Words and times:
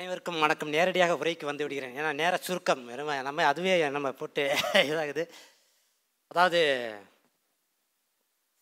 அனைவருக்கும் 0.00 0.40
வணக்கம். 0.40 0.68
நேரடியாக 0.68 1.14
உரைக்கு 1.14 1.44
வந்து 1.44 1.68
விடுகிறேன். 1.68 1.96
ஏன்னா 1.96 2.14
நேர 2.14 2.36
சுருக்கம். 2.36 2.86
வெறும் 2.86 3.22
நம்ம 3.22 3.46
அதுவே 3.46 3.88
நம்ம 3.88 4.12
போட்டு 4.12 4.54
இதாகுது. 4.72 5.30
அதாவது 6.26 6.92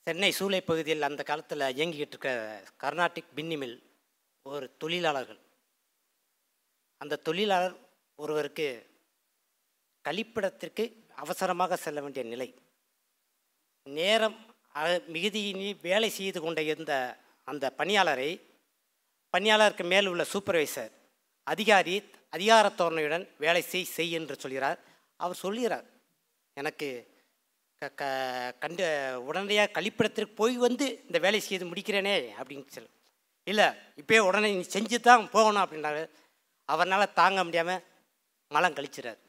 சென்னை 0.04 0.30
சூளை 0.30 0.61
பகுதியில் 0.61 1.03
அந்த 1.03 1.22
காலத்தில் 1.22 1.61
இயங்கிக்கிட்டு 1.61 2.06
இருக்க 2.06 2.62
கர்நாடிக் 2.80 3.24
பின்னிமில் 3.37 3.82
ஒரு 4.43 4.77
தொழிலாளர்கள். 4.77 5.38
அந்த 6.96 7.16
தொழிலாளர் 7.16 7.77
ஒருவருக்கு 8.16 8.91
கழிப்பிடத்திற்கு 10.09 11.07
அவசரமாக 11.14 11.77
செல்ல 11.77 12.00
வேண்டிய 12.00 12.25
நிலை. 12.25 12.55
நேரம் 13.82 14.57
அ- 14.77 15.02
மிகுதியினி 15.12 15.80
வேலை 15.80 16.09
செய்து 16.09 16.41
கொண்ட 16.41 16.62
இருந்த 16.62 17.18
அந்த 17.45 17.73
பணியாளரை 17.79 18.41
பணியாளருக்கு 19.36 19.84
மேல் 19.84 20.07
உள்ள 20.07 20.27
சூப்பர்வைசர் 20.32 20.96
அதிகாரி 21.52 21.94
அதிகார 22.36 22.66
தோரணையுடன் 22.79 23.25
வேலை 23.44 23.62
செய் 23.72 23.93
செய் 23.96 24.16
என்று 24.18 24.34
சொல்கிறார். 24.43 24.79
அவர் 25.20 25.43
சொல்கிறார் 25.44 25.86
எனக்கு 26.56 26.89
க 27.82 27.89
க 28.00 28.04
கண்டு 28.62 28.84
உடனடியாக 29.29 29.75
கழிப்பிடத்திற்கு 29.76 30.39
போய் 30.40 30.56
வந்து 30.66 30.86
இந்த 31.08 31.18
வேலை 31.26 31.40
செய்து 31.40 31.64
முடிக்கிறேனே 31.70 32.14
அப்படின்னு 32.39 32.75
சொல்லு 32.77 32.91
இல்லை 33.47 33.66
இப்போயே 34.00 34.20
உடனே 34.28 34.48
நீ 34.56 34.64
செஞ்சு 34.75 34.98
தான் 35.08 35.22
போகணும் 35.34 35.64
அப்படின்றாரு. 35.64 36.03
அவரால் 36.69 37.16
தாங்க 37.20 37.42
முடியாமல் 37.48 37.84
மலம் 38.55 38.77
கழிச்சிடாரு 38.78 39.20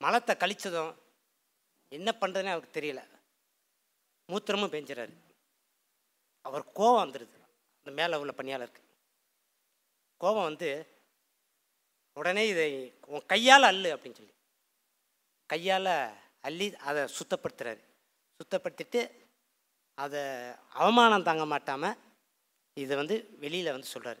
மலத்தை 0.00 0.34
கழிச்சதும் 0.42 0.92
என்ன 1.92 2.10
பண்ணுறதுன்னு 2.20 2.54
அவருக்கு 2.54 2.78
தெரியல. 2.78 3.02
மூத்திரமும் 4.28 4.72
பெஞ்சிடாரு 4.74 5.14
அவர் 6.44 6.64
கோபம் 6.78 7.02
வந்துடுது 7.02 7.38
அந்த 7.78 7.90
மேலே 7.98 8.18
உள்ள 8.22 8.32
பணியாளருக்கு. 8.38 8.82
கோபம் 10.20 10.48
வந்து 10.50 10.68
உடனே 12.16 12.44
இதை 12.52 12.68
உன் 13.12 13.26
கையால் 13.32 13.68
அள்ளு 13.70 13.88
அப்படின்னு 13.94 14.18
சொல்லி. 14.20 14.34
கையால் 15.50 15.92
அள்ளி 16.48 16.66
அதை 16.88 17.02
சுத்தப்படுத்துறாரு. 17.18 17.80
சுத்தப்படுத்திட்டு 18.40 19.00
அதை 19.98 20.22
அவமானம் 20.82 21.26
தாங்க 21.28 21.44
மாட்டாமல் 21.54 21.98
இதை 22.76 22.94
வந்து 23.00 23.16
வெளியில் 23.42 23.74
வந்து 23.74 23.88
சொல்கிறாரு 23.94 24.20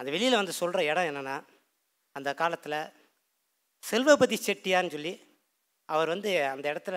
அந்த 0.00 0.08
வெளியில் 0.14 0.40
வந்து 0.40 0.54
சொல்கிற 0.60 0.80
இடம் 0.90 1.08
என்னென்னா 1.10 1.36
அந்த 2.16 2.30
காலத்தில் 2.40 2.78
செல்வபதி 3.84 4.36
செட்டியார்னு 4.46 4.94
சொல்லி 4.96 5.12
அவர் 5.88 6.12
வந்து 6.14 6.30
அந்த 6.52 6.66
இடத்துல 6.72 6.96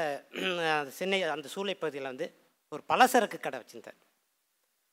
அந்த 0.79 0.91
சென்னை 0.99 1.19
அந்த 1.35 1.47
சூளை 1.55 1.75
பகுதியில் 1.75 2.11
வந்து 2.11 2.27
ஒரு 2.73 2.81
பலசரக்கு 2.91 3.37
கடை 3.39 3.57
வச்சுருந்தார். 3.59 3.99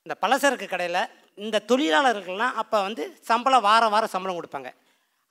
இந்த 0.06 0.14
பலசரக்கு 0.24 0.66
கடையில் 0.72 1.00
இந்த 1.46 1.62
தொழிலாளர்கள்லாம் 1.70 2.58
அப்போ 2.62 2.78
வந்து 2.88 3.04
சம்பளம் 3.30 3.66
வாரம் 3.68 3.94
வாரம் 3.94 4.12
சம்பளம் 4.14 4.38
கொடுப்பாங்க. 4.38 4.70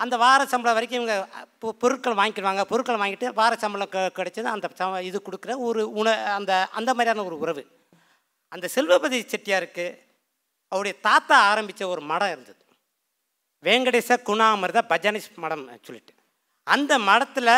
அந்த 0.04 0.16
வார 0.24 0.42
சம்பளம் 0.52 0.78
வரைக்கும் 0.78 1.00
இவங்க 1.00 1.16
பொருட்கள் 1.82 2.18
வாங்கிடுவாங்க 2.20 2.64
பொருட்கள் 2.72 3.02
வாங்கிட்டு 3.02 3.28
வார 3.40 3.52
சம்பளம் 3.64 3.94
கிடைச்சது 4.18 4.50
அந்த 4.54 4.68
சம 4.80 5.02
இது 5.10 5.18
கொடுக்குற 5.28 5.54
ஒரு 5.68 5.82
உண 6.00 6.08
அந்த 6.38 6.54
அந்த 6.80 6.90
மாதிரியான 6.94 7.26
ஒரு 7.30 7.38
உறவு. 7.44 7.64
அந்த 8.52 8.66
செல்வபதி 8.76 9.20
செட்டியாருக்கு 9.34 9.86
அவருடைய 10.72 10.96
தாத்தா 11.08 11.38
ஆரம்பித்த 11.52 11.88
ஒரு 11.94 12.02
மடம் 12.12 12.32
இருந்தது. 12.34 12.62
வேங்கடேச 13.64 14.18
குணாமிரத 14.30 14.80
பஜனை 14.92 15.22
மடம் 15.44 15.66
சொல்லிட்டு. 15.88 16.14
அந்த 16.68 16.94
மடத்தில் 17.10 17.54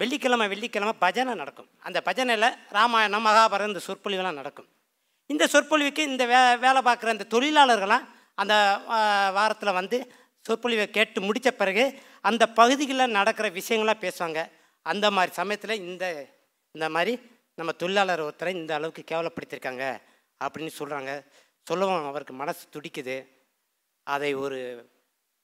வெள்ளிக்கிழமை 0.00 0.46
வெள்ளிக்கிழமை 0.52 0.94
பஜனை 1.04 1.32
நடக்கும். 1.34 1.68
அந்த 1.86 1.98
பஜனையில் 2.08 2.48
ராமாயணம் 2.76 3.26
மகாபாரதம் 3.26 3.72
இந்த 3.72 3.82
சொற்பொழிவெல்லாம் 3.88 4.40
நடக்கும். 4.40 4.68
இந்த 5.30 5.44
சொற்பொழிவுக்கு 5.52 6.02
இந்த 6.12 6.24
வே 6.30 6.38
வேலை 6.64 6.80
பார்க்குற 6.86 7.08
அந்த 7.14 7.26
தொழிலாளர்கள்லாம் 7.34 8.06
அந்த 8.42 8.54
வாரத்தில் 9.36 9.78
வந்து 9.80 9.98
சொற்பொழிவை 10.50 10.86
கேட்டு 10.96 11.18
முடித்த 11.26 11.48
பிறகு 11.62 11.84
அந்த 12.28 12.44
பகுதிகளில் 12.60 13.16
நடக்கிற 13.18 13.46
விஷயங்களாக 13.58 13.98
பேசுவாங்க. 14.06 14.40
அந்த 14.86 15.06
மாதிரி 15.16 15.32
சமயத்தில் 15.40 15.82
இந்த 15.88 16.04
இந்த 16.76 16.86
மாதிரி 16.94 17.12
நம்ம 17.58 17.72
தொழிலாளர் 17.82 18.22
ஒருத்தரை 18.26 18.52
இந்த 18.60 18.72
அளவுக்கு 18.78 19.02
கேவலப்படுத்தியிருக்காங்க 19.10 19.84
அப்படின்னு 20.44 20.72
சொல்கிறாங்க 20.78 21.12
சொல்லவும் 21.68 22.08
அவருக்கு 22.10 22.34
மனசு 22.42 22.62
துடிக்குது. 22.74 23.16
அதை 24.06 24.30
ஒரு 24.44 24.58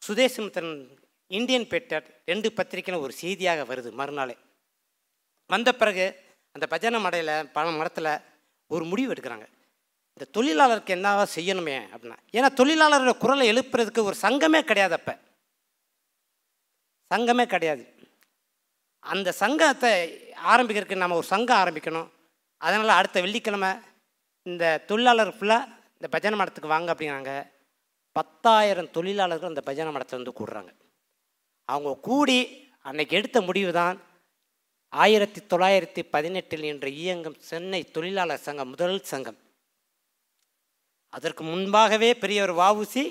சுதேசமித்திரன் 0.02 0.76
இந்தியன் 1.30 1.68
பேட்டர் 1.72 2.04
ரெண்டு 2.30 2.48
பத்திரிக்கையில் 2.56 3.04
ஒரு 3.06 3.12
செய்தியாக 3.22 3.66
வருது 3.70 3.90
மறுநாளே. 4.00 4.36
வந்த 5.50 5.70
பிறகு 5.80 6.06
அந்த 6.54 6.66
பஜனை 6.72 6.98
மடையில் 7.04 7.34
பல 7.56 7.66
மடத்தில் 7.78 8.12
ஒரு 8.74 8.84
முடிவு 8.90 9.10
எடுக்கிறாங்க. 9.14 9.46
இந்த 10.18 10.26
தொழிலாளருக்கு 10.36 10.92
என்னவா 10.96 11.24
செய்யணுமே 11.34 11.74
அப்படின்னா 11.94 12.16
ஏன்னா 12.32 12.48
தொழிலாளரோட 12.60 13.18
குரலை 13.18 13.50
எழுப்புறதுக்கு 13.52 14.02
ஒரு 14.02 14.16
சங்கமே 14.22 14.60
கிடையாது 14.60 14.94
அப்போ. 14.94 15.18
சங்கமே 17.14 17.46
கிடையாது. 17.46 17.94
அந்த 18.98 19.32
சங்கத்தை 19.32 19.92
ஆரம்பிக்கிறதுக்கு 20.52 20.96
நம்ம 20.96 21.16
ஒரு 21.16 21.26
சங்கம் 21.26 21.56
ஆரம்பிக்கணும். 21.56 22.08
அதனால் 22.56 22.88
அடுத்த 22.88 23.20
வெள்ளிக்கிழமை 23.20 23.70
இந்த 24.42 24.82
தொழிலாளர் 24.86 25.34
ஃபுல்லாக 25.34 25.68
இந்த 25.92 26.08
பஜனை 26.10 26.38
மடத்துக்கு 26.38 26.66
வாங்க 26.66 26.94
அப்படிங்கிறாங்க. 26.94 27.50
பத்தாயிரம் 28.12 28.90
தொழிலாளர்கள் 28.90 29.48
அந்த 29.48 29.60
பஜனை 29.60 29.92
மடத்தை 29.92 30.10
வந்து 30.10 30.34
கூடுறாங்க. 30.40 30.70
அவங்க 31.64 32.00
கூடி 32.00 32.68
அன்னைக்கு 32.82 33.16
எடுத்த 33.16 33.40
முடிவு 33.40 33.72
தான் 33.72 34.00
ஆயிரத்தி 34.88 35.40
தொள்ளாயிரத்தி 35.40 36.02
பதினெட்டில் 36.10 36.62
என்ற 36.62 36.88
இயங்கும் 36.88 37.40
சென்னை 37.40 37.84
தொழிலாளர் 37.84 38.38
சங்கம் 38.38 38.68
முதல் 38.68 39.02
சங்கம். 39.02 39.38
அதற்கு 41.16 41.42
முன்பாகவே 41.44 42.10
பெரியவர் 42.22 42.52
வாவுசி 42.52 43.04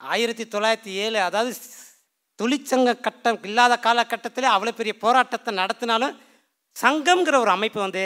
ஆயிரத்தி 0.00 0.44
தொள்ளாயிரத்தி 0.44 0.92
ஏழு 1.04 1.18
அதாவது 1.18 1.52
தொழிற்சங்க 2.38 2.90
கட்டம் 3.00 3.38
இல்லாத 3.42 3.74
காலகட்டத்தில் 3.78 4.54
அவ்வளோ 4.54 4.72
பெரிய 4.72 4.94
போராட்டத்தை 5.04 5.52
நடத்தினாலும் 5.54 6.16
சங்கம்ங்கிற 6.76 7.36
ஒரு 7.40 7.50
அமைப்பு 7.50 7.80
வந்து 7.80 8.04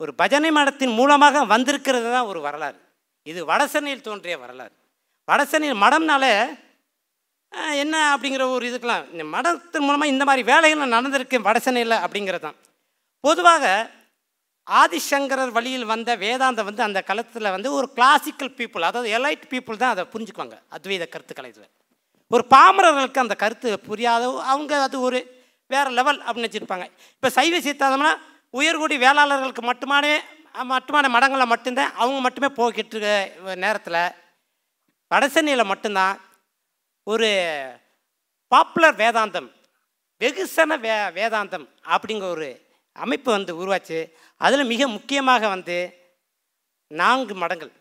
ஒரு 0.00 0.12
பஜனை 0.14 0.50
மடத்தின் 0.50 0.94
மூலமாக 0.98 1.42
வந்திருக்கிறது 1.44 2.08
தான் 2.12 2.28
ஒரு 2.30 2.40
வரலாறு. 2.40 2.78
இது 3.26 3.40
வடசென்னையில் 3.46 4.06
தோன்றிய 4.06 4.36
வரலாறு. 4.38 4.72
வடசென்னையில் 5.28 5.82
மடம்னால 5.84 6.24
என்ன 7.82 7.96
அப்படிங்கிற 8.12 8.44
ஒரு 8.50 8.64
இதுக்கெலாம் 8.70 9.04
இந்த 9.12 9.24
மடத்தின் 9.34 9.86
மூலமாக 9.86 10.12
இந்த 10.12 10.24
மாதிரி 10.24 10.42
வேலைகள் 10.42 10.94
நடந்திருக்கு 10.96 11.38
வடசென்னையில் 11.48 12.02
அப்படிங்கிறது 12.04 12.44
தான் 12.46 12.58
பொதுவாக 13.24 13.64
ஆதிசங்கரர் 14.66 15.52
வழியில் 15.52 15.84
வந்த 15.84 16.10
வேதாந்தம் 16.16 16.64
வந்து 16.64 16.82
அந்த 16.82 17.00
காலத்தில் 17.02 17.50
வந்து 17.50 17.68
ஒரு 17.72 17.86
கிளாசிக்கல் 17.94 18.52
பீப்புள் 18.58 18.88
அதாவது 18.88 19.08
எலைட் 19.18 19.46
பீப்புள் 19.50 19.76
தான் 19.76 19.94
அதை 19.94 20.04
புரிஞ்சுக்குவாங்க 20.12 20.56
அத்வைத 20.72 21.06
கருத்துக்களை 21.08 21.48
இதில். 21.50 21.70
ஒரு 22.30 22.44
பாமரர்களுக்கு 22.50 23.20
அந்த 23.20 23.34
கருத்து 23.36 23.70
புரியாத 23.86 24.22
அவங்க 24.44 24.72
அது 24.82 24.96
ஒரு 25.00 25.18
வேறு 25.70 25.90
லெவல் 25.90 26.20
அப்படின்னு 26.20 26.48
வச்சுருப்பாங்க 26.48 26.86
இப்போ 27.12 27.30
சைவ 27.30 27.58
சித்தாந்தம்னா 27.60 28.12
உயர்குடி 28.54 28.96
வேளாளர்களுக்கு 28.98 29.62
மட்டுமானே 29.62 30.14
மட்டுமான 30.68 31.08
மடங்களில் 31.08 31.52
மட்டும்தான் 31.52 31.92
அவங்க 31.94 32.20
மட்டுமே 32.20 32.48
போய்கிட்டு 32.56 32.96
இருக்க 32.96 33.10
நேரத்தில் 33.56 34.00
வடசென்னையில் 35.10 35.70
மட்டும்தான் 35.70 36.16
ஒரு 37.06 37.28
பாப்புலர் 38.52 38.96
வேதாந்தம் 38.96 39.48
வெகுசன 40.20 40.76
வே 40.80 40.94
வேதாந்தம் 41.14 41.64
அப்படிங்கிற 41.88 42.28
ஒரு 42.28 42.48
அமைப்பு 42.96 43.30
வந்து 43.36 43.52
உருவாச்சு. 43.60 43.98
அதில் 44.40 44.70
மிக 44.72 44.88
முக்கியமாக 44.96 45.42
வந்து 45.54 45.76
நான்கு 46.90 47.34
மடங்கள். 47.42 47.72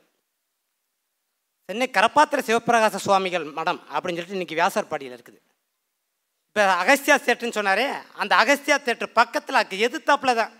சென்னை 1.70 1.88
கரப்பாத்திர 1.98 2.40
சிவபிரகாச 2.48 3.00
சுவாமிகள் 3.06 3.46
மடம் 3.60 3.82
அப்படின்னு 3.94 4.18
சொல்லிட்டு 4.18 4.40
இன்றைக்கி 4.40 4.58
வியாசர்பாடியில் 4.60 5.16
இருக்குது. 5.18 5.40
இப்போ 6.48 6.64
அகஸ்தியா 6.82 7.16
தேட்டர்னு 7.26 7.58
சொன்னாரே 7.58 7.86
அந்த 8.22 8.34
அகஸ்தியா 8.42 8.78
தேட்டர் 8.88 9.18
பக்கத்தில் 9.20 9.60
அதுக்கு 9.60 9.86
எதிர்த்தாப்புல 9.88 10.34
தான் 10.40 10.54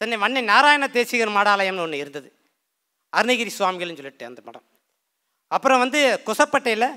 சென்னை 0.00 0.16
வன்னை 0.22 0.40
நாராயண 0.52 0.86
தேசிகர் 0.96 1.36
மடாலயம்னு 1.36 1.84
ஒன்று 1.84 2.02
இருந்தது. 2.02 2.28
அருணகிரி 3.12 3.52
சுவாமிகள்னு 3.58 4.00
சொல்லிட்டு 4.00 4.28
அந்த 4.30 4.40
மடம். 4.48 4.66
அப்புறம் 5.50 5.82
வந்து 5.84 6.00
குசப்பட்டையில் 6.26 6.88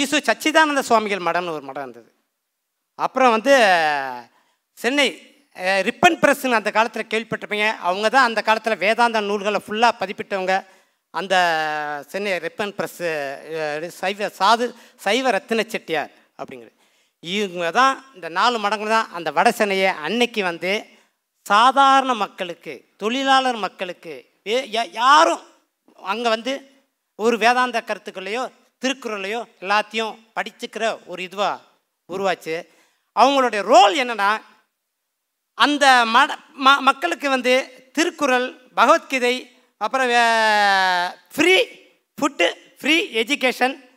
ஈசு 0.00 0.16
சச்சிதானந்த 0.28 0.82
சுவாமிகள் 0.88 1.26
மடம்னு 1.28 1.54
ஒரு 1.56 1.64
மடம் 1.68 1.84
இருந்தது. 1.86 2.10
அப்புறம் 2.98 3.34
வந்து 3.36 3.54
சென்னை 4.78 5.08
ரிப்பன் 5.88 6.18
பிரஸ்ன்னு 6.22 6.58
அந்த 6.58 6.70
காலத்தில் 6.76 7.10
கேள்விப்பட்டிருப்பீங்க. 7.12 7.68
அவங்க 7.88 8.06
தான் 8.14 8.28
அந்த 8.28 8.40
காலத்தில் 8.48 8.82
வேதாந்த 8.84 9.20
நூல்களை 9.30 9.60
ஃபுல்லாக 9.64 9.98
பதிப்பிட்டவங்க. 10.00 10.56
அந்த 11.14 11.34
சென்னை 12.10 12.32
ரிப்பன் 12.46 12.74
பிரஸ்ஸு 12.78 13.08
சைவ 14.00 14.28
சாது 14.40 14.66
சைவ 15.04 15.30
ரத்தின 15.36 15.64
செட்டியார் 15.72 16.12
அப்படிங்கிறது. 16.40 16.76
இவங்க 17.22 17.70
தான் 17.80 17.94
இந்த 18.16 18.28
நாலு 18.38 18.56
மடங்கு 18.64 18.88
தான் 18.96 19.10
அந்த 19.18 19.28
வட 19.38 19.48
சென்னையை 19.60 19.90
அன்னைக்கு 20.06 20.42
வந்து 20.50 20.72
சாதாரண 21.46 22.12
மக்களுக்கு 22.24 22.74
தொழிலாளர் 23.02 23.58
மக்களுக்கு 23.66 24.14
யாரும் 25.00 25.42
அங்கே 26.12 26.28
வந்து 26.34 26.52
ஒரு 27.18 27.36
வேதாந்த 27.44 27.78
கருத்துக்களையோ 27.88 28.44
திருக்குறளையோ 28.82 29.40
எல்லாத்தையும் 29.62 30.14
படிச்சுக்கிற 30.36 30.84
ஒரு 31.10 31.20
இதுவாக 31.28 31.62
உருவாச்சு. 32.08 32.54
அவங்களுடைய 33.16 33.60
ரோல் 33.72 33.94
என்னன்னா 34.02 34.30
அந்த 35.54 36.04
மட 36.06 36.34
ம 36.64 36.78
மக்களுக்கு 36.78 37.28
வந்து 37.28 37.84
திருக்குறள் 37.92 38.52
பகவத்கீதை 38.74 39.56
அப்புறம் 39.78 40.06
free 41.34 41.64
food 42.20 42.52
free 42.80 43.08
education 43.12 43.88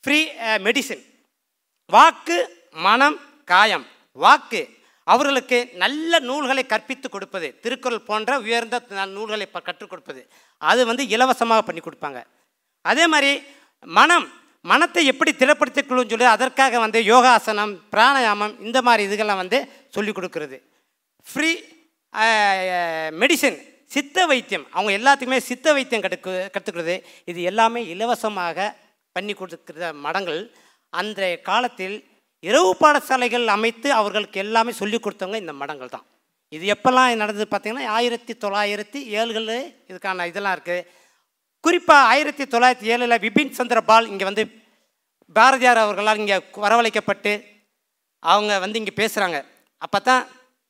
free 0.00 0.28
medicine 0.64 1.04
வாக்கு 1.86 2.68
மனம் 2.70 3.20
காயம். 3.44 3.86
வாக்கு 4.12 4.68
அவர்களுக்கு 5.04 5.70
நல்ல 5.74 6.18
நூல்களை 6.18 6.66
கற்பித்து 6.66 7.08
கொடுப்பது. 7.08 7.60
திருக்குறள் 7.60 8.00
போன்ற 8.00 8.38
உயர்ந்த 8.38 9.06
நூல்களை 9.06 9.46
ப- 9.46 9.60
கற்றுக் 9.60 9.90
கொடுப்பது. 9.90 10.28
அது 10.58 10.86
வந்து 10.86 11.08
இலவசமாக 11.08 11.62
பண்ணி 11.62 11.80
கொடுப்பாங்க. 11.80 12.24
அதே 12.80 13.06
மாதிரி 13.06 13.42
மனம் 13.80 14.32
மனத்தை 14.60 15.06
எப்படி 15.06 15.32
திடப்படுத்திக் 15.32 15.88
கொள்ளுன்னு 15.88 16.08
சொல்லி 16.08 16.24
அதற்காக 16.24 16.78
வந்து 16.78 17.04
யோகாசனம் 17.04 17.80
பிராணாயாமம் 17.92 18.60
இந்த 18.60 18.82
மாதிரி 18.82 19.02
இதுகள்லாம் 19.06 19.36
வந்து 19.36 19.68
சொல்லிக் 19.88 20.18
கொடுக்கறது. 20.18 20.71
ஃப்ரீ 21.26 21.50
மெடிசன் 23.20 23.58
சித்த 23.94 24.24
வைத்தியம். 24.30 24.64
அவங்க 24.74 24.92
எல்லாத்துக்குமே 24.98 25.38
சித்த 25.48 25.72
வைத்தியம் 25.76 26.04
கற்று 26.04 26.32
கற்றுக்கிறது 26.54 26.94
இது 27.30 27.40
எல்லாமே 27.50 27.80
இலவசமாக 27.94 28.66
பண்ணி 29.16 29.32
கொடுக்கிற 29.40 29.92
மடங்கள். 30.04 30.40
அன்றைய 30.92 31.36
காலத்தில் 31.50 31.96
இரவு 32.44 32.70
பாடசாலைகள் 32.82 33.46
அமைத்து 33.56 33.88
அவர்களுக்கு 34.00 34.38
எல்லாமே 34.44 34.72
சொல்லிக் 34.80 35.04
கொடுத்தவங்க 35.04 35.38
இந்த 35.42 35.54
மடங்கள் 35.60 35.92
தான். 35.94 36.06
இது 36.52 36.64
எப்போல்லாம் 36.74 37.20
நடந்தது 37.22 37.46
பார்த்திங்கன்னா 37.52 37.92
ஆயிரத்தி 37.96 38.32
தொள்ளாயிரத்தி 38.42 39.00
ஏழுகளில் 39.18 39.56
இதுக்கான 39.90 40.26
இதெல்லாம் 40.30 40.56
இருக்குது 40.56 40.88
குறிப்பாக 41.64 42.08
ஆயிரத்தி 42.12 42.44
தொள்ளாயிரத்தி 42.52 42.90
ஏழில் 42.94 43.20
விபின் 43.24 43.56
சந்திர 43.58 43.80
பால் 43.90 44.10
இங்கே 44.12 44.26
வந்து 44.30 44.44
பாரதியார் 45.36 45.84
அவர்களால் 45.84 46.20
இங்கே 46.22 46.38
வரவழைக்கப்பட்டு 46.64 47.32
அவங்க 48.22 48.52
வந்து 48.64 48.80
இங்கே 48.80 48.94
பேசுகிறாங்க 49.00 49.38
அப்போ 49.82 49.98
தான் 50.08 50.22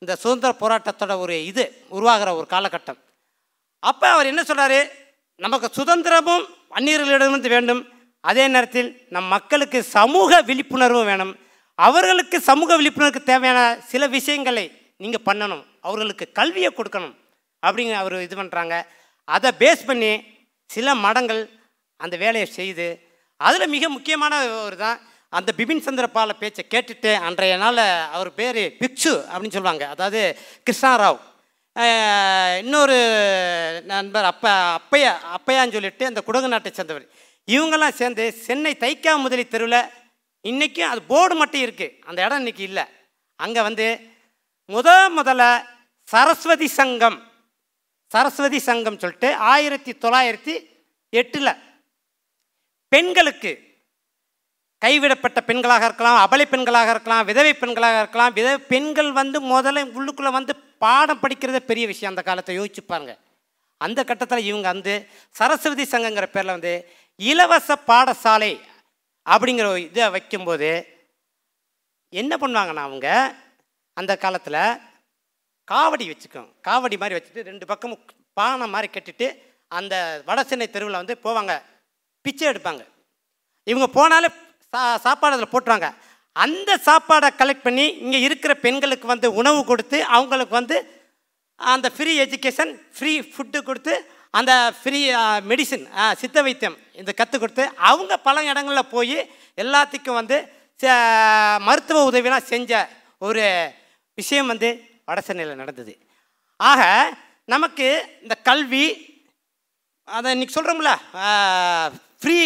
இந்த 0.03 0.13
சுதந்திர 0.23 0.51
போராட்டத்தோட 0.61 1.13
ஒரு 1.23 1.35
இது 1.51 1.63
உருவாகிற 1.95 2.29
ஒரு 2.39 2.47
காலகட்டம். 2.53 2.99
அப்போ 3.83 4.07
அவர் 4.15 4.29
என்ன 4.31 4.41
சொல்கிறாரு 4.49 4.79
நமக்கு 5.39 5.67
சுதந்திரமும் 5.77 6.45
அந்நியர்களிடமிருந்து 6.77 7.49
வேண்டும். 7.55 7.81
அதே 8.23 8.43
நேரத்தில் 8.53 8.89
நம் 9.15 9.31
மக்களுக்கு 9.35 9.79
சமூக 9.97 10.41
விழிப்புணர்வும் 10.49 11.09
வேணும். 11.11 11.33
அவர்களுக்கு 11.79 12.37
சமூக 12.49 12.71
விழிப்புணர்வுக்கு 12.79 13.23
தேவையான 13.31 13.59
சில 13.91 14.03
விஷயங்களை 14.17 14.65
நீங்கள் 15.03 15.25
பண்ணணும். 15.29 15.63
அவர்களுக்கு 15.87 16.25
கல்வியை 16.39 16.69
கொடுக்கணும் 16.73 17.15
அப்படிங்க 17.63 17.95
அவர் 18.01 18.15
இது 18.25 18.35
பண்ணுறாங்க 18.41 18.75
அதை 19.27 19.49
பேஸ் 19.61 19.83
பண்ணி 19.89 20.11
சில 20.69 20.95
மடங்கள் 21.05 21.41
அந்த 21.99 22.15
வேலையை 22.23 22.47
செய்து 22.59 22.87
அதில் 23.41 23.73
மிக 23.75 23.85
முக்கியமான 23.95 24.33
ஒரு 24.67 24.77
தான் 24.83 24.99
அந்த 25.37 25.49
பிபின் 25.57 25.85
சந்திரபால 25.85 26.31
பேச்சை 26.41 26.63
கேட்டுட்டு 26.73 27.11
அன்றைய 27.27 27.55
நாள் 27.63 27.81
அவர் 28.15 28.29
பேர் 28.39 28.61
பிக்ஷு 28.81 29.13
அப்படின்னு 29.31 29.55
சொல்லுவாங்க. 29.57 29.85
அதாவது 29.93 30.21
கிருஷ்ணாராவ் 30.67 31.19
இன்னொரு 32.61 32.97
நண்பர் 33.91 34.27
அப்ப 34.31 34.47
அப்பையா 34.79 35.11
அப்பையான்னு 35.37 35.75
சொல்லிட்டு 35.77 36.09
அந்த 36.09 36.21
குடகு 36.27 36.51
நாட்டை 36.53 36.71
சேர்ந்தவர். 36.71 37.05
இவங்கெல்லாம் 37.47 37.99
சேர்ந்து 38.01 38.25
சென்னை 38.47 38.73
தைக்கா 38.83 39.13
முதலி 39.23 39.45
தெருவில் 39.47 39.79
இன்றைக்கும் 40.45 40.91
அது 40.91 41.01
போர்டு 41.11 41.35
மட்டும் 41.41 41.63
இருக்குது 41.65 41.95
அந்த 42.09 42.19
இடம் 42.25 42.41
இன்னைக்கு 42.43 42.63
இல்லை. 42.69 42.85
அங்கே 43.39 43.61
வந்து 43.67 43.87
முத 44.69 44.89
முதல்ல 45.17 45.43
சரஸ்வதி 46.07 46.67
சங்கம் 46.79 47.17
சரஸ்வதி 48.11 48.59
சங்கம் 48.69 49.01
சொல்லிட்டு 49.01 49.29
ஆயிரத்தி 49.51 49.91
தொள்ளாயிரத்தி 50.03 50.55
எட்டில் 51.19 51.59
பெண்களுக்கு 52.91 53.51
கைவிடப்பட்ட 54.83 55.39
பெண்களாக 55.49 55.85
இருக்கலாம் 55.89 56.17
அபலை 56.23 56.45
பெண்களாக 56.53 56.89
இருக்கலாம் 56.93 57.25
விதவை 57.29 57.51
பெண்களாக 57.53 57.97
இருக்கலாம். 58.01 58.33
விதவை 58.37 58.59
பெண்கள் 58.71 59.11
வந்து 59.11 59.37
முதல்ல 59.53 59.83
உள்ளுக்குள்ளே 59.97 60.31
வந்து 60.37 60.53
பாடம் 60.83 61.21
படிக்கிறதே 61.23 61.61
பெரிய 61.69 61.85
விஷயம் 61.91 62.13
அந்த 62.13 62.23
காலத்தை 62.29 62.53
யோசிச்சு 62.59 62.81
பாருங்கள் 62.87 63.19
அந்த 63.81 63.99
கட்டத்தில் 64.03 64.47
இவங்க 64.49 64.67
வந்து 64.71 64.93
சரஸ்வதி 65.39 65.85
சங்கங்கிற 65.91 66.25
பேரில் 66.25 66.55
வந்து 66.55 66.73
இலவச 67.19 67.77
பாடசாலை 67.89 68.53
அப்படிங்கிற 69.25 69.65
ஒரு 69.65 69.81
இதை 69.81 70.09
வைக்கும்போது 70.09 70.69
என்ன 72.13 72.33
பண்ணுவாங்கன்னா 72.41 72.83
அவங்க 72.87 73.07
அந்த 73.97 74.13
காலத்தில் 74.17 74.61
காவடி 75.67 76.05
வச்சுக்கோங்க 76.11 76.51
காவடி 76.67 76.95
மாதிரி 76.97 77.17
வச்சுட்டு 77.17 77.47
ரெண்டு 77.49 77.65
பக்கமும் 77.65 78.01
பானை 78.37 78.67
மாதிரி 78.67 78.87
கட்டிட்டு 78.93 79.27
அந்த 79.71 79.95
வட 80.25 80.39
சென்னை 80.43 80.67
தெருவில் 80.69 81.01
வந்து 81.01 81.15
போவாங்க. 81.23 81.53
பிச்சை 82.25 82.45
எடுப்பாங்க. 82.47 82.83
இவங்க 83.67 83.87
போனாலே 83.99 84.29
சா 84.73 84.97
சாப்பாடு 84.97 85.35
அதில் 85.35 85.51
போட்டுருவாங்க. 85.51 85.89
அந்த 86.35 86.79
சாப்பாடை 86.85 87.29
கலெக்ட் 87.37 87.61
பண்ணி 87.61 87.85
இங்கே 87.97 88.21
இருக்கிற 88.21 88.53
பெண்களுக்கு 88.55 89.07
வந்து 89.07 89.33
உணவு 89.33 89.65
கொடுத்து 89.65 90.05
அவங்களுக்கு 90.09 90.53
வந்து 90.53 90.77
அந்த 91.59 91.89
ஃப்ரீ 91.89 92.21
எஜுகேஷன் 92.21 92.71
ஃப்ரீ 92.97 93.19
ஃபுட்டு 93.23 93.63
கொடுத்து 93.63 93.93
அந்த 94.33 94.51
ஃப்ரீ 94.71 94.99
மெடிசின் 95.47 95.83
சித்த 96.15 96.41
வைத்தியம் 96.41 96.77
இந்த 96.93 97.11
கற்றுக் 97.11 97.39
கொடுத்து 97.39 97.71
அவங்க 97.81 98.17
பல 98.17 98.43
இடங்களில் 98.43 98.89
போய் 98.89 99.17
எல்லாத்துக்கும் 99.57 100.13
வந்து 100.13 100.37
ச- 100.79 100.95
மருத்துவ 101.59 102.11
உதவிலாம் 102.11 102.45
செஞ்ச 102.45 102.71
ஒரு 103.21 103.43
விஷயம் 104.17 104.47
வந்து 104.47 104.69
வடசென்னையில் 105.07 105.55
நடந்தது. 105.55 105.93
ஆக 106.59 106.81
நமக்கு 107.49 107.87
இந்த 108.21 108.35
கல்வி 108.41 108.85
அதை 110.07 110.33
இன்றைக்கி 110.35 110.55
சொல்கிறோம்ல 110.55 110.91
ஃப்ரீ 112.23 112.39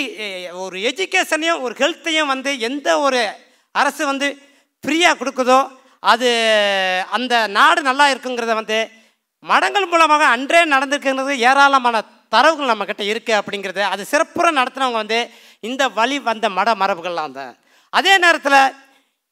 ஒரு 0.64 0.78
எஜுகேஷனையும் 0.90 1.64
ஒரு 1.66 1.74
ஹெல்த்தையும் 1.82 2.32
வந்து 2.34 2.52
எந்த 2.68 2.88
ஒரு 3.08 3.20
அரசு 3.76 4.04
வந்து 4.12 4.28
ஃப்ரீயாக 4.84 5.20
கொடுக்குதோ 5.20 5.58
அது 6.12 6.30
அந்த 7.18 7.34
நாடு 7.58 7.80
நல்லா 7.90 8.06
இருக்குங்கிறத 8.14 8.54
வந்து 8.60 8.78
மடங்கள் 9.44 9.92
மூலமாக 9.92 10.24
அன்றே 10.36 10.62
நடந்திருக்குங்கிறது 10.74 11.36
ஏராளமான 11.50 12.02
தரவுகள் 12.34 12.72
நம்மக்கிட்ட 12.72 13.04
இருக்குது 13.12 13.38
அப்படிங்கிறது 13.40 13.82
அது 13.92 14.10
சிறப்புற 14.12 14.48
நடத்துனவங்க 14.60 15.02
வந்து 15.04 15.20
இந்த 15.70 15.84
வழி 16.00 16.18
வந்த 16.30 16.48
மட 16.58 16.70
மரபுகள்லாம் 16.82 17.38
தான். 17.38 17.54
அதே 17.94 18.14
நேரத்தில் 18.26 18.74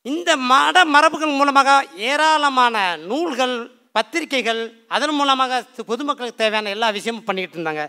இந்த 0.06 0.32
மட 0.52 0.86
மரபுகள் 0.96 1.38
மூலமாக 1.40 1.70
ஏராளமான 2.12 2.86
நூல்கள் 3.10 3.56
பத்திரிகைகள் 3.98 4.62
அதன் 4.96 5.18
மூலமாக 5.20 5.62
பொதுமக்களுக்கு 5.92 6.42
தேவையான 6.44 6.74
எல்லா 6.76 6.90
விஷயமும் 6.98 7.28
பண்ணிக்கிட்டு 7.28 7.58
இருந்தாங்க. 7.58 7.86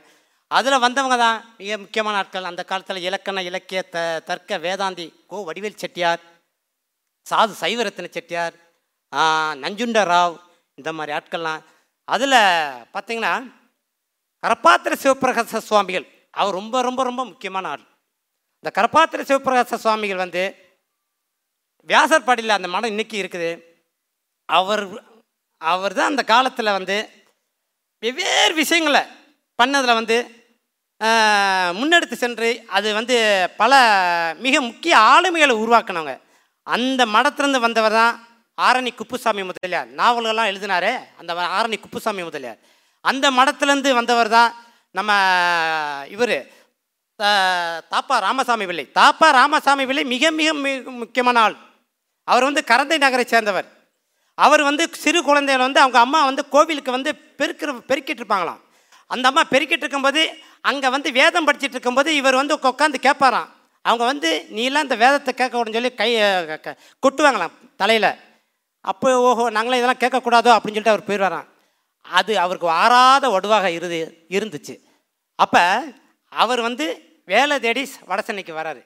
அதில் 0.51 0.83
வந்தவங்க 0.85 1.17
தான் 1.23 1.39
மிக 1.61 1.77
முக்கியமான 1.83 2.19
ஆட்கள். 2.21 2.49
அந்த 2.51 2.63
காலத்தில் 2.71 3.05
இலக்கண 3.09 3.43
இலக்கிய 3.49 3.81
த 3.95 3.99
தர்க்க 4.29 4.59
வேதாந்தி 4.67 5.07
கோ 5.31 5.39
வடிவேல் 5.49 5.81
செட்டியார் 5.83 6.23
சாது 7.27 7.55
சைவரத்ன 7.63 8.11
செட்டியார் 8.17 8.55
நஞ்சுண்ட 9.63 10.01
ராவ் 10.13 10.37
இந்த 10.79 10.91
மாதிரி 10.99 11.15
ஆட்கள்லாம். 11.19 11.65
அதில் 12.15 12.39
பார்த்திங்கன்னா 12.95 13.33
கரப்பாத்திர 14.45 14.95
சிவபிரகாச 15.03 15.61
சுவாமிகள் 15.69 16.07
அவர் 16.41 16.57
ரொம்ப 16.61 16.77
ரொம்ப 16.89 17.01
ரொம்ப 17.09 17.23
முக்கியமான 17.31 17.69
ஆள். 17.75 17.85
இந்த 18.61 18.71
கரப்பாத்திர 18.79 19.21
சிவபிரகாச 19.31 19.79
சுவாமிகள் 19.85 20.25
வந்து 20.25 20.45
வியாசர்பாடியில் 21.88 22.57
அந்த 22.59 22.69
மடம் 22.75 22.93
இன்னைக்கு 22.95 23.17
இருக்குது. 23.23 23.50
அவர் 24.49 24.85
அவர் 25.61 25.97
தான் 25.99 26.12
அந்த 26.12 26.23
காலத்தில் 26.33 26.76
வந்து 26.79 26.97
வெவ்வேறு 28.03 28.55
விஷயங்களை 28.62 29.03
பண்ணதில் 29.59 29.99
வந்து 29.99 30.17
முன்னெடுத்து 31.79 32.17
சென்று 32.23 32.50
அது 32.76 32.88
வந்து 32.99 33.17
பல 33.57 33.73
மிக 34.45 34.61
முக்கிய 34.61 34.95
ஆளுமைகளை 35.12 35.55
உருவாக்கினவங்க. 35.62 36.15
அந்த 36.67 37.03
மடத்திலிருந்து 37.15 37.61
வந்தவர் 37.67 37.97
தான் 38.00 38.15
ஆரணி 38.59 38.91
குப்புசாமி 38.95 39.43
முதலியார். 39.49 39.88
நாவல்கள்லாம் 40.00 40.50
எழுதினாரு 40.53 40.93
அந்த 41.21 41.35
ஆரணி 41.59 41.79
குப்புசாமி 41.81 42.23
முதலியார். 42.29 42.61
அந்த 43.05 43.26
மடத்திலேருந்து 43.38 43.91
வந்தவர் 44.00 44.35
தான் 44.37 44.50
நம்ம 44.99 45.12
இவர். 46.15 46.38
தாப்பா 47.93 48.17
ராமசாமி 48.26 48.65
பிள்ளை 48.69 48.85
தாப்பா 49.00 49.29
ராமசாமி 49.41 49.85
பிள்ளை 49.88 50.05
மிக 50.15 50.31
மிக 50.41 50.49
மிக 50.65 50.91
முக்கியமான 51.03 51.41
ஆள். 51.47 51.57
அவர் 52.29 52.47
வந்து 52.49 52.62
கரந்தை 52.71 52.97
நகரை 53.05 53.25
சேர்ந்தவர். 53.33 53.69
அவர் 54.38 54.62
வந்து 54.69 54.85
சிறு 55.03 55.21
குழந்தைகள் 55.29 55.65
வந்து 55.67 55.81
அவங்க 55.83 55.99
அம்மா 56.07 56.21
வந்து 56.31 56.43
கோவிலுக்கு 56.55 56.91
வந்து 56.97 57.11
பெருக்கிற 57.41 57.71
பெருக்கிட்டு 57.91 58.23
இருப்பாங்களாம். 58.23 58.61
அந்த 59.11 59.25
அம்மா 59.31 59.43
பெருக்கிட்டு 59.53 59.85
இருக்கும்போது 59.85 60.23
அங்கே 60.68 60.88
வந்து 60.94 61.08
வேதம் 61.20 61.46
படிச்சுட்டு 61.49 61.76
இருக்கும்போது 61.76 62.11
இவர் 62.20 62.40
வந்து 62.40 62.54
உட்காந்து 62.70 62.99
கேட்பாராம் 63.06 63.50
அவங்க 63.85 64.04
வந்து 64.11 64.30
நீலாம் 64.56 64.87
இந்த 64.87 64.96
வேதத்தை 65.02 65.32
கேட்கக்கூடாதுன்னு 65.40 65.78
சொல்லி 65.78 65.92
கை 66.00 66.08
கொட்டுவாங்களாம் 67.04 67.54
தலையில். 67.82 68.11
அப்போ 68.85 69.08
ஓஹோ 69.28 69.44
நாங்களாம் 69.56 69.80
இதெல்லாம் 69.80 70.02
கேட்கக்கூடாதோ? 70.02 70.50
அப்படின்னு 70.56 70.76
சொல்லிட்டு 70.76 70.94
அவர் 70.94 71.08
போயிடுவாராம். 71.08 71.46
அது 72.06 72.32
அவருக்கு 72.44 72.68
ஆறாத 72.82 73.25
ஒடுவாக 73.37 73.66
இருந்து 73.76 73.99
இருந்துச்சு. 74.37 74.75
அப்போ 75.38 75.62
அவர் 76.32 76.61
வந்து 76.68 76.87
வேலை 77.32 77.56
தேடி 77.64 77.82
வடசென்னைக்கு 78.11 78.52
வராரு. 78.61 78.82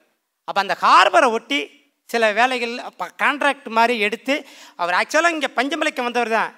அப்போ 0.47 0.59
அந்த 0.63 0.75
ஹார்பரை 0.83 1.27
ஒட்டி 1.37 1.59
சில 2.09 2.31
வேலைகள் 2.37 2.73
கான்ட்ராக்ட் 3.23 3.67
மாதிரி 3.77 3.95
எடுத்து 4.07 4.35
அவர் 4.81 4.97
ஆக்சுவலாக 5.01 5.35
இங்கே 5.35 5.49
பஞ்சமலைக்கு 5.57 6.07
வந்தவர் 6.07 6.35
தான். 6.37 6.51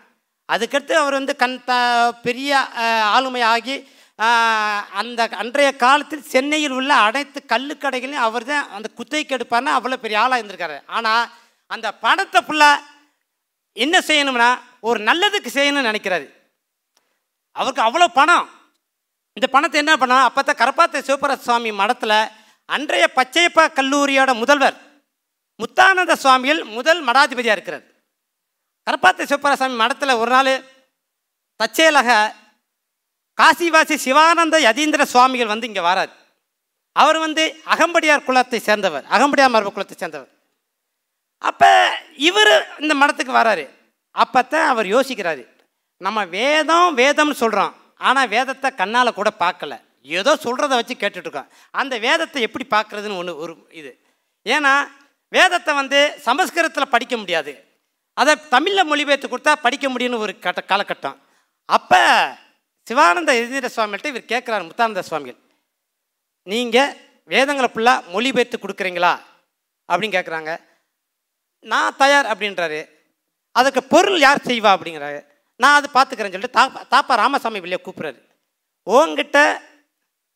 அதுக்கடுத்து 0.49 0.93
அவர் 1.01 1.17
வந்து 1.19 1.33
கண் 1.41 1.59
த 1.69 1.73
பெரிய 2.27 2.51
ஆளுமை 3.15 3.43
ஆகி 3.55 3.75
அந்த 5.00 5.22
அன்றைய 5.41 5.70
காலத்தில் 5.84 6.29
சென்னையில் 6.34 6.75
உள்ள 6.79 6.91
அனைத்து 7.05 7.39
கல்லுக்கடைகளையும் 7.53 8.25
அவர் 8.27 8.46
தான் 8.51 8.67
அந்த 8.75 8.88
குத்தைக்கு 8.98 9.36
எடுப்பார்னா 9.38 9.72
அவ்வளோ 9.77 9.98
பெரிய 10.03 10.20
ஆளாக 10.24 10.39
இருந்திருக்காரு. 10.41 10.77
ஆனால் 10.96 11.24
அந்த 11.72 11.88
பணத்தை 12.05 12.39
ஃபுல்லாக 12.48 12.84
என்ன 13.77 13.96
செய்யணும்னா 14.10 14.50
ஒரு 14.89 15.00
நல்லதுக்கு 15.10 15.50
செய்யணும்னு 15.58 15.89
நினைக்கிறாரு. 15.89 16.27
அவருக்கு 17.55 17.86
அவ்வளோ 17.88 18.08
பணம். 18.20 18.46
இந்த 19.38 19.48
பணத்தை 19.55 19.77
என்ன 19.84 19.93
பண்ணால் 20.01 20.27
அப்போ 20.27 20.41
தான் 20.41 20.60
கரப்பாத்த 20.62 21.01
சிவபர 21.08 21.36
சுவாமி 21.46 21.72
மடத்தில் 21.82 22.17
அன்றைய 22.70 23.05
பச்சையப்பா 23.17 23.63
கல்லூரியோட 23.79 24.32
முதல்வர் 24.41 24.77
முத்தானந்த 25.60 26.13
சுவாமியில் 26.24 26.62
முதல் 26.77 27.01
மடாதிபதியாக 27.08 27.58
இருக்கிறார். 27.58 27.86
கரப்பாத்த 28.88 29.27
சிவப்பராசாமி 29.32 29.75
மடத்தில் 29.82 30.20
ஒரு 30.22 30.32
நாள் 30.36 30.53
தற்செயலாக 31.60 32.10
காசிவாசி 33.39 33.95
சிவானந்த 34.05 34.55
யதீந்திர 34.67 35.03
சுவாமிகள் 35.13 35.51
வந்து 35.53 35.67
இங்கே 35.69 35.83
வரார். 35.89 36.11
அவர் 36.95 37.17
வந்து 37.25 37.43
அகம்படியார் 37.73 38.27
குலத்தை 38.27 38.59
சேர்ந்தவர் 38.67 39.05
அகம்படியார் 39.15 39.53
மரபு 39.53 39.71
குலத்தை 39.75 39.95
சேர்ந்தவர். 40.01 40.31
அப்போ 41.49 41.71
இவர் 42.29 42.53
இந்த 42.83 42.93
மடத்துக்கு 42.99 43.33
வராரு. 43.39 43.65
அப்போத்தான் 44.15 44.67
அவர் 44.73 44.87
யோசிக்கிறாரு 44.95 45.43
நம்ம 46.05 46.19
வேதம் 46.37 46.97
வேதம்னு 47.01 47.41
சொல்கிறோம் 47.41 47.73
ஆனால் 48.07 48.31
வேதத்தை 48.35 48.69
கண்ணால் 48.81 49.17
கூட 49.19 49.29
பார்க்கல. 49.43 49.73
ஏதோ 50.19 50.31
சொல்கிறத 50.45 50.73
வச்சு 50.77 50.95
கேட்டுட்ருக்கோம். 51.01 51.49
அந்த 51.81 51.93
வேதத்தை 52.05 52.39
எப்படி 52.47 52.65
பார்க்குறதுன்னு 52.75 53.19
ஒன்று 53.21 53.33
ஒரு 53.43 53.53
இது. 53.81 53.91
ஏன்னா 54.45 54.73
வேதத்தை 55.33 55.71
வந்து 55.81 55.99
சமஸ்கிருதத்தில் 56.27 56.93
படிக்க 56.95 57.15
முடியாது. 57.17 57.51
அதை 58.17 58.33
தமிழில் 58.55 58.89
மொழிபெயர்த்து 58.89 59.27
கொடுத்தா 59.29 59.53
படிக்க 59.65 59.85
முடியும்னு 59.93 60.23
ஒரு 60.25 60.33
கட்ட 60.45 60.61
காலகட்டம். 60.71 61.17
அப்போ 61.69 62.01
சிவானந்த 62.87 63.31
எதிர 63.41 63.67
சுவாமிகிட்ட 63.75 64.07
இவர் 64.13 64.31
கேட்குறாரு 64.33 64.63
முத்தானந்த 64.69 65.03
சுவாமிகள். 65.09 65.39
நீங்கள் 66.51 66.93
வேதங்களை 67.33 67.69
ஃபுல்லாக 67.73 68.09
மொழிபெயர்த்து 68.13 68.57
கொடுக்குறீங்களா? 68.57 69.13
அப்படின்னு 69.91 70.15
கேட்குறாங்க 70.17 70.51
நான் 71.71 71.97
தயார் 71.97 72.27
அப்படின்றாரு. 72.33 72.81
அதுக்கு 73.51 73.83
பொருள் 73.83 74.19
யார் 74.19 74.47
செய்வா 74.49 74.71
அப்படிங்கிறாரு. 74.75 75.19
நான் 75.55 75.77
அது 75.79 75.87
பார்த்துக்கிறேன்னு 75.93 76.35
சொல்லிட்டு 76.35 76.59
தாப்பா 76.59 76.81
தாப்பா 76.93 77.13
ராமசாமி 77.23 77.59
வெளியே 77.65 77.79
கூப்பிட்றாரு. 77.83 78.19
உங்ககிட்ட 78.83 79.39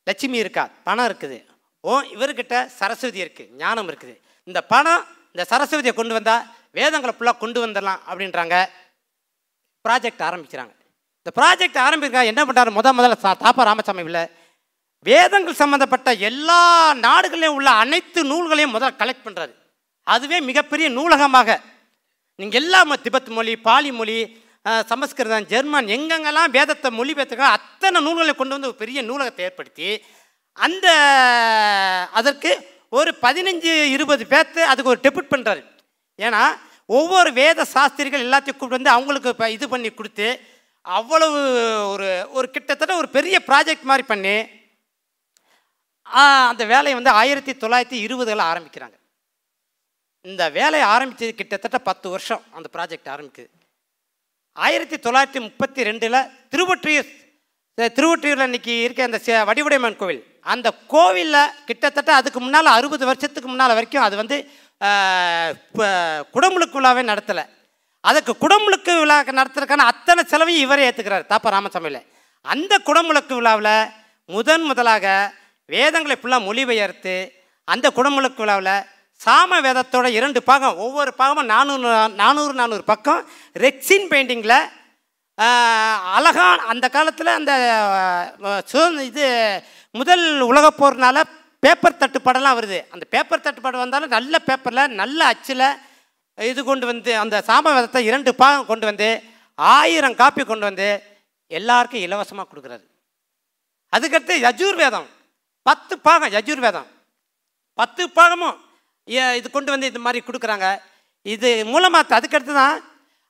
லட்சுமி 0.07 0.37
இருக்கா? 0.37 0.63
பணம் 0.87 1.07
இருக்குது. 1.09 1.37
ஓ 1.79 1.99
இவர்கிட்ட 2.15 2.65
சரஸ்வதி 2.79 3.19
இருக்குது 3.23 3.51
ஞானம் 3.63 3.89
இருக்குது. 3.89 4.15
இந்த 4.43 4.59
பணம் 4.73 5.03
இந்த 5.33 5.43
சரஸ்வதியை 5.51 5.93
கொண்டு 5.93 6.13
வந்தால் 6.13 6.45
வேதங்களை 6.71 7.13
ஃபுல்லாக 7.17 7.41
கொண்டு 7.43 7.59
வந்துடலாம் 7.65 8.01
அப்படின்றாங்க. 8.09 8.55
ப்ராஜெக்ட் 9.85 10.23
ஆரம்பிக்கிறாங்க. 10.27 10.73
இந்த 11.27 11.35
ப்ராஜெக்ட் 11.37 11.79
ஆரம்பிக்கிறாங்க 11.81 12.31
என்ன 12.31 12.41
பண்ணுறாரு 12.45 12.71
முத 12.71 12.89
முதல்ல 12.97 13.15
சா- 13.21 13.39
தாப்பா 13.39 13.63
ராமசாமி 13.63 14.03
இல்லை. 14.03 14.21
வேதங்கள் 15.05 15.57
சம்மந்தப்பட்ட 15.57 16.09
எல்லா 16.27 16.59
நாடுகளையும் 16.99 17.55
உள்ள 17.57 17.69
அனைத்து 17.81 18.19
நூல்களையும் 18.23 18.73
முதல்ல 18.73 18.99
கலெக்ட் 18.99 19.25
பண்ணுறாரு 19.25 19.53
அதுவே 20.07 20.37
மிகப்பெரிய 20.41 20.87
நூலகமாக. 20.89 21.49
நீங்கள் 22.39 22.59
எல்லா 22.61 22.79
மொ- 22.85 23.01
திபெத் 23.03 23.29
மொழி 23.29 23.53
பாலி 23.59 23.91
மொழி 23.91 24.17
சமஸ்கிருதம் 24.87 25.47
ஜெர்மன் 25.47 25.87
எங்கெங்கெல்லாம் 25.89 26.51
வேதத்தை 26.51 26.89
மொழிபெயர்த்துக்கோ 26.91 27.47
அத்தனை 27.51 28.01
நூல்களை 28.01 28.33
கொண்டு 28.33 28.55
வந்து 28.55 28.67
ஒரு 28.67 28.77
பெரிய 28.77 29.01
நூலகத்தை 29.03 29.43
ஏற்படுத்தி 29.45 29.89
அந்த 30.57 30.87
அதற்கு 32.13 32.51
ஒரு 32.93 33.11
பதினஞ்சு 33.21 33.73
இருபது 33.91 34.25
பேர்த்து 34.25 34.61
அதுக்கு 34.65 34.93
ஒரு 34.93 35.01
டெபிட் 35.03 35.33
பண்ணுறாரு 35.33 35.61
ஏன்னா 36.19 36.43
ஒவ்வொரு 36.89 37.31
வேத 37.35 37.65
சாஸ்திரிகள் 37.73 38.25
எல்லாத்தையும் 38.25 38.57
கூப்பிட்டு 38.57 38.79
வந்து 38.79 38.95
அவங்களுக்கு 38.95 39.29
இப்போ 39.29 39.47
இது 39.51 39.67
பண்ணி 39.69 39.89
கொடுத்து 39.91 40.27
அவ்வளவு 40.87 41.39
ஒரு 41.89 42.07
ஒரு 42.29 42.49
கிட்டத்தட்ட 42.49 42.95
ஒரு 42.95 43.09
பெரிய 43.09 43.41
ப்ராஜெக்ட் 43.47 43.81
மாதிரி 43.81 44.07
பண்ணி 44.07 44.35
அந்த 46.49 46.65
வேலையை 46.65 46.93
வந்து 46.95 47.09
ஆயிரத்தி 47.11 47.51
தொள்ளாயிரத்தி 47.53 47.97
இருபதில் 48.03 48.49
ஆரம்பிக்கிறாங்க. 48.49 48.95
இந்த 50.25 50.49
வேலையை 50.49 50.87
ஆரம்பித்தது 50.87 51.35
கிட்டத்தட்ட 51.35 51.77
பத்து 51.79 52.09
வருஷம் 52.09 52.43
அந்த 52.51 52.69
ப்ராஜெக்ட் 52.73 53.09
ஆரம்பிக்குது. 53.09 53.49
ஆயிரத்தி 54.57 54.97
தொள்ளாயிரத்தி 54.97 55.39
முப்பத்தி 55.39 55.83
ரெண்டில் 55.83 56.19
திருவொற்றியூர் 56.51 57.09
திருவொற்றியூரில் 57.95 58.43
இன்னைக்கு 58.43 58.81
இருக்க 58.81 59.03
அந்த 59.03 59.19
வடிவுடைமன் 59.45 59.95
கோவில் 59.95 60.21
அந்த 60.45 60.67
கோவிலில் 60.87 61.53
கிட்டத்தட்ட 61.65 62.13
அதுக்கு 62.15 62.39
முன்னால் 62.39 62.65
அறுபது 62.69 63.05
வருஷத்துக்கு 63.05 63.49
முன்னால் 63.49 63.73
வரைக்கும் 63.73 64.03
அது 64.03 64.15
வந்து 64.15 64.37
ஆஹ், 64.81 65.51
நடத்தலை. 67.09 67.43
அதுக்கு 68.03 68.33
குடமுழுக்கு 68.43 68.93
விழா 68.99 69.17
நடத்துறதுக்கான 69.39 69.87
அத்தனை 69.91 70.21
செலவையும் 70.31 70.65
இவரே 70.65 70.85
ஏற்றுக்கிறார் 70.89 71.29
தாப்பா 71.31 71.49
ராமசாமியில். 71.55 72.01
அந்த 72.45 72.73
குடமுழுக்கு 72.87 73.33
விழாவில் 73.39 73.73
முதன் 74.29 74.65
முதலாக 74.69 75.05
வேதங்களை 75.69 76.15
ஃபுல்லாக 76.19 76.47
மொழிபெயர்த்து 76.47 77.15
அந்த 77.67 77.87
குடமுழுக்கு 77.97 78.41
விழாவில் 78.43 78.75
சாம 79.21 79.59
வேதத்தோட 79.65 80.07
இரண்டு 80.17 80.39
பாகம் 80.49 80.79
ஒவ்வொரு 80.85 81.11
பாகமும் 81.19 81.49
நானூறு 81.53 81.91
நானூறு 82.21 82.53
நானூறு 82.59 82.83
பக்கம். 82.91 83.21
ரெக்ஸின் 83.65 84.07
பெயிண்டிங்கில் 84.11 84.59
அழகான 86.17 86.57
அந்த 86.73 86.85
காலத்தில் 86.95 87.31
அந்த 87.39 87.53
சுதந்திர 88.71 89.03
இது 89.09 89.25
முதல் 89.99 90.25
உலகப்போர்னால 90.51 91.17
பேப்பர் 91.65 91.99
தட்டுப்பாடெல்லாம் 92.01 92.57
வருது. 92.59 92.79
அந்த 92.93 93.05
பேப்பர் 93.13 93.43
தட்டுப்பாடு 93.45 93.83
வந்தாலும் 93.83 94.15
நல்ல 94.15 94.39
பேப்பரில் 94.47 94.95
நல்ல 95.01 95.19
அச்சில் 95.33 95.67
இது 96.37 96.63
கொண்டு 96.63 96.85
வந்து 96.85 97.17
அந்த 97.17 97.41
சாமவேதத்தை 97.41 98.05
இரண்டு 98.05 98.35
பாகம் 98.35 98.65
கொண்டு 98.65 98.85
வந்து 98.85 99.07
ஆயிரம் 99.55 100.15
காப்பி 100.15 100.43
கொண்டு 100.43 100.65
வந்து 100.65 100.87
எல்லாருக்கும் 101.51 102.01
இலவசமாக 102.01 102.47
கொடுக்குறாரு. 102.49 102.83
அதுக்கடுத்து 103.93 104.35
யஜூர் 104.45 104.75
வேதம் 104.75 105.07
பத்து 105.65 105.99
பாகம் 105.99 106.31
யஜூர் 106.31 106.57
வேதம் 106.57 106.87
பத்து 107.73 108.09
பாகமும் 108.09 108.57
ஏ- 109.07 109.35
இது 109.37 109.51
கொண்டு 109.51 109.71
வந்து 109.71 109.87
இது 109.87 109.99
மாதிரி 109.99 110.25
கொடுக்குறாங்க. 110.25 110.67
இது 111.25 111.65
மூலமாக 111.65 112.19
அதுக்கடுத்து 112.19 112.53
தான் 112.53 112.77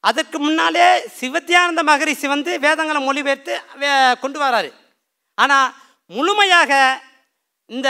அதுக்கு 0.04 0.40
முன்னாலே 0.40 0.88
சிவத்தியானந்த 1.20 1.84
மகரிஷி 1.84 2.28
வந்து 2.28 2.60
வேதங்களை 2.60 3.02
மொழிபெயர்த்து 3.04 3.54
கொண்டு 4.20 4.40
வராரு. 4.42 4.70
ஆனால் 5.38 5.74
முழுமையாக 6.10 6.72
இந்த 7.70 7.90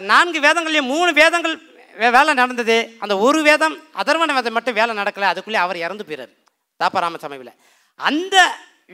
நான்கு 0.00 0.40
வேதங்களையும் 0.40 0.86
மூணு 0.86 1.12
வேதங்கள் 1.12 1.54
வேலை 2.14 2.32
நடந்தது. 2.40 2.76
அந்த 3.02 3.14
ஒரு 3.26 3.40
வேதம் 3.48 3.76
அதர்வன 4.02 4.34
வேதம் 4.38 4.56
மட்டும் 4.56 4.78
வேலை 4.80 4.92
நடக்கலை. 5.00 5.26
அதுக்குள்ளே 5.32 5.60
அவர் 5.64 5.78
இறந்து 5.84 6.04
போயிறார். 6.08 6.32
தாப்பராம 6.82 7.18
சமயவில் 7.24 7.52
அந்த 8.08 8.36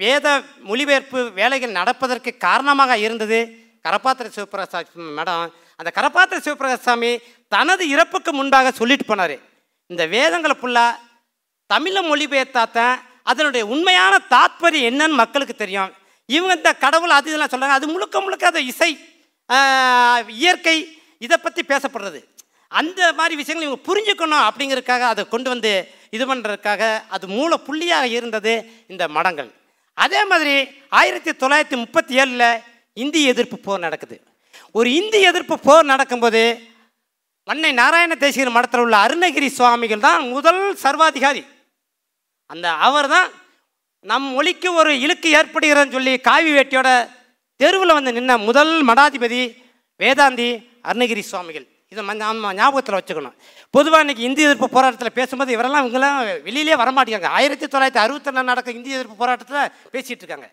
வேத 0.05 0.27
மொழிபெயர்ப்பு 0.69 1.21
வேலைகள் 1.39 1.79
நடப்பதற்கு 1.79 2.31
காரணமாக 2.47 2.99
இருந்தது 3.07 3.39
கரப்பாத்திர 3.87 4.27
சிவபிரகாசாமி 4.37 5.09
மேடம். 5.19 5.51
அந்த 5.81 5.91
கரப்பாத்திர 5.99 6.39
சிவபிரகாசாமி 6.47 7.11
தனது 7.55 7.85
இறப்புக்கு 7.95 8.31
முன்பாக 8.39 8.71
சொல்லிட்டு 8.81 9.07
போனார். 9.11 9.37
இந்த 9.93 10.05
வேதங்களை 10.17 10.57
ஃபுல்லாக 10.61 10.99
தமிழில் 11.73 12.09
மொழிபெயர்த்தாத்தான் 12.11 12.97
அதனுடைய 13.31 13.63
உண்மையான 13.75 14.15
தாத்பரியம் 14.35 14.89
என்னன்னு 14.91 15.21
மக்களுக்கு 15.23 15.55
தெரியும். 15.55 15.93
இவங்க 16.29 16.55
இந்த 16.61 16.71
கடவுள் 16.85 17.17
அது 17.19 17.29
இதெல்லாம் 17.31 17.53
சொல்கிறாங்க 17.53 17.79
அது 17.79 17.87
முழுக்க 17.95 18.21
முழுக்க 18.25 18.47
அது 18.53 18.61
இசை 18.73 18.91
இயற்கை 20.43 20.77
இதை 21.27 21.37
பற்றி 21.45 21.63
பேசப்படுறது. 21.73 22.21
அந்த 22.71 23.01
மாதிரி 23.19 23.35
விஷயங்கள் 23.41 23.67
இவங்க 23.69 23.83
புரிஞ்சுக்கணும் 23.89 24.47
அப்படிங்கிறதுக்காக 24.49 25.05
அதை 25.13 25.23
கொண்டு 25.35 25.49
வந்து 25.53 25.73
இது 26.17 26.25
பண்ணுறதுக்காக 26.31 26.83
அது 27.15 27.25
மூல 27.37 27.53
புள்ளியாக 27.67 28.09
இருந்தது 28.19 28.53
இந்த 28.93 29.05
மடங்கள். 29.17 29.51
அதே 29.95 30.21
மாதிரி 30.31 30.55
ஆயிரத்தி 31.01 31.31
தொள்ளாயிரத்தி 31.43 31.77
முப்பத்தி 31.83 32.15
ஏழில் 32.23 32.49
இந்திய 33.03 33.33
எதிர்ப்பு 33.33 33.57
போர் 33.67 33.85
நடக்குது. 33.87 34.17
ஒரு 34.79 34.89
இந்திய 35.01 35.31
எதிர்ப்பு 35.33 35.57
போர் 35.67 35.91
நடக்கும்போது 35.93 36.43
மன்னை 37.49 37.71
நாராயண 37.73 38.15
தேசிகர் 38.23 38.57
மடத்தில் 38.57 38.83
உள்ள 38.85 38.97
அருணகிரி 39.05 39.49
சுவாமிகள் 39.59 40.07
தான் 40.07 40.23
முதல் 40.35 40.63
சர்வாதிகாரி. 40.85 41.43
அந்த 42.51 42.67
அவர் 42.89 43.09
தான் 43.15 43.29
நம் 44.05 44.29
மொழிக்கு 44.37 44.69
ஒரு 44.81 44.93
இழுக்கு 45.05 45.29
ஏற்படுகிறதுன்னு 45.39 45.97
சொல்லி 45.97 46.15
காவி 46.29 46.51
வேட்டியோட 46.57 46.91
தெருவில் 47.57 47.97
வந்து 47.97 48.13
நின்ன 48.19 48.33
முதல் 48.49 48.75
மடாதிபதி 48.91 49.41
வேதாந்தி 50.01 50.49
அருணகிரி 50.89 51.25
சுவாமிகள். 51.31 51.67
இதை 51.93 52.03
நம்ம 52.05 52.53
ஞாபகத்தில் 52.61 52.97
வச்சுக்கணும். 52.97 53.37
பொதுவாக 53.77 54.01
இன்னைக்கு 54.05 54.25
இந்திய 54.29 54.49
எதிர்ப்பு 54.49 54.69
போராட்டத்தில் 54.77 55.17
பேசும்போது 55.19 55.55
இவரெல்லாம் 55.57 55.83
இவங்கெல்லாம் 55.85 56.19
வெளியிலே 56.47 56.75
வரமாட்டேங்கிறாங்க. 56.81 57.31
ஆயிரத்தி 57.39 57.67
தொள்ளாயிரத்தி 57.67 58.01
அறுபத்தொன்னு 58.05 58.51
நடக்க 58.53 58.79
இந்திய 58.79 58.99
எதிர்ப்பு 58.99 59.17
போராட்டத்தில் 59.23 59.71
பேசிகிட்டு 59.95 60.25
இருக்காங்க. 60.25 60.49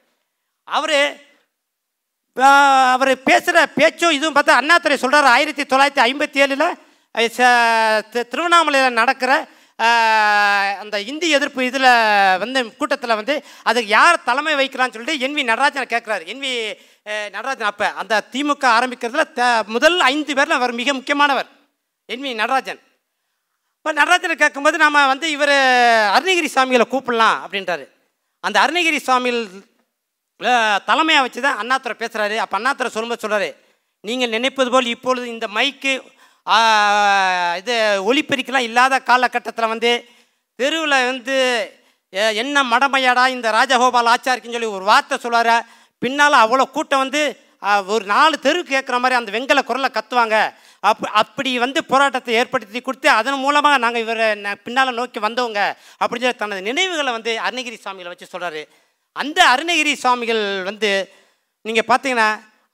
அவர் 0.78 0.96
அவர் 2.94 3.12
பேசுகிற 3.30 3.58
பேச்சும் 3.80 4.16
இதுவும் 4.18 4.38
பார்த்தா 4.38 4.56
அண்ணாத்துறை 4.62 4.96
சொல்கிறார் 5.04 5.28
ஆயிரத்தி 5.36 5.64
தொள்ளாயிரத்தி 5.72 6.04
ஐம்பத்தி 6.10 6.40
ஏழில் 6.46 6.66
திருவண்ணாமலையில் 8.32 8.98
நடக்கிற 9.02 9.32
அந்த 10.82 10.98
இந்தி 11.12 11.28
எதிர்ப்பு 11.38 11.62
இதில் 11.70 11.90
வந்து 12.44 12.60
கூட்டத்தில் 12.80 13.18
வந்து 13.20 13.34
அதுக்கு 13.70 13.90
யார் 13.90 14.26
தலைமை 14.30 14.54
வைக்கிறான்னு 14.60 14.96
சொல்லிட்டு 14.96 15.24
என்வி 15.26 15.44
நடராஜனை 15.52 15.86
கேட்குறாரு 15.94 16.24
என்வி 16.34 16.52
நடராஜன் 17.38 17.70
அப்போ 17.72 17.88
அந்த 18.02 18.22
திமுக 18.34 18.66
ஆரம்பிக்கிறதுல 18.78 19.26
த 19.40 19.42
முதல் 19.76 19.98
ஐந்து 20.12 20.36
பேரில் 20.38 20.58
அவர் 20.60 20.74
மிக 20.82 20.94
முக்கியமானவர். 21.00 21.50
N V 22.10 22.32
Natarajan. 22.42 22.80
இப்போ 23.78 23.92
நடராஜனை 24.00 24.36
கேட்கும்போது 24.36 24.78
நம்ம 24.78 25.04
வந்து 25.14 25.28
இவர் 25.36 25.56
அருணகிரி 26.16 26.50
சாமிகளை 26.56 26.86
கூப்பிடலாம் 26.94 27.38
அப்படின்றாரு. 27.46 27.86
அந்த 28.44 28.58
அருணகிரி 28.64 29.00
சுவாமிகள் 29.08 29.42
தலைமையாக 30.90 31.26
வச்சு 31.26 31.42
தான் 31.42 31.60
அண்ணாத்துறை 31.62 31.96
பேசுகிறாரு 32.00 32.38
அப்போ 32.44 32.56
அண்ணாத்துறை 32.60 32.90
சொல்லும்போது 32.96 33.24
சொல்கிறாரு 33.26 33.50
நீங்கள் 34.04 34.34
நினைப்பது 34.36 34.70
போல் 34.74 34.94
இப்பொழுது 34.96 35.26
இந்த 35.36 35.48
மைக்கு 35.58 35.92
இது 37.60 37.76
ஒளிப்பெருக்கெலாம் 38.10 38.68
இல்லாத 38.70 38.96
காலகட்டத்தில் 39.10 39.74
வந்து 39.74 39.92
தெருவில் 40.60 40.98
வந்து 41.12 41.38
என்ன 42.42 42.58
மடமையாடா 42.74 43.24
இந்த 43.36 43.48
ராஜகோபால் 43.58 44.12
ஆச்சாரிக்குன்னு 44.12 44.58
சொல்லி 44.58 44.76
ஒரு 44.78 44.86
வார்த்தை 44.92 45.16
சொல்லுவார். 45.24 45.56
பின்னால் 46.02 46.44
அவ்வளோ 46.44 46.66
கூட்டம் 46.76 47.04
வந்து 47.04 47.22
ஒரு 47.94 48.04
நாலு 48.14 48.36
தெரு 48.46 48.60
கேட்குற 48.72 48.96
மாதிரி 49.02 49.18
அந்த 49.20 49.32
வெங்கல 49.36 49.60
குரலை 49.70 49.90
கத்துவாங்க. 49.92 50.38
அப் 50.90 51.06
அப்படி 51.22 51.52
வந்து 51.64 51.80
போராட்டத்தை 51.92 52.34
ஏற்படுத்தி 52.40 52.80
கொடுத்து 52.82 53.08
அதன் 53.20 53.44
மூலமாக 53.44 53.78
நாங்கள் 53.84 54.04
இவரை 54.06 54.28
பின்னால் 54.66 54.98
நோக்கி 55.00 55.20
வந்தவங்க 55.28 55.62
அப்படின்னு 56.02 56.26
சொல்லி 56.26 56.42
தனது 56.42 56.68
நினைவுகளை 56.70 57.12
வந்து 57.18 57.32
அருணகிரி 57.46 57.78
சுவாமிகளை 57.84 58.12
வச்சு 58.14 58.34
சொல்கிறாரு 58.34 58.62
அந்த 59.16 59.40
அருணகிரி 59.54 59.94
சுவாமிகள் 60.04 60.44
வந்து 60.70 60.92
நீங்கள் 61.66 61.90
பார்த்தீங்கன்னா 61.92 62.30